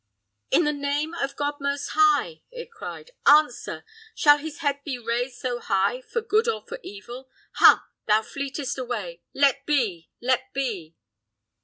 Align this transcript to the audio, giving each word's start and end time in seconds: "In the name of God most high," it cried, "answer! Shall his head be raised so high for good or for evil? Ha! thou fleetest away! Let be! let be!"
"In 0.49 0.63
the 0.63 0.73
name 0.73 1.13
of 1.13 1.35
God 1.35 1.57
most 1.61 1.89
high," 1.89 2.41
it 2.49 2.71
cried, 2.71 3.11
"answer! 3.27 3.85
Shall 4.15 4.39
his 4.39 4.57
head 4.57 4.83
be 4.83 4.97
raised 4.97 5.35
so 5.37 5.59
high 5.59 6.01
for 6.01 6.21
good 6.21 6.47
or 6.47 6.65
for 6.67 6.79
evil? 6.81 7.29
Ha! 7.57 7.85
thou 8.07 8.23
fleetest 8.23 8.79
away! 8.79 9.21
Let 9.35 9.63
be! 9.67 10.09
let 10.19 10.51
be!" 10.53 10.95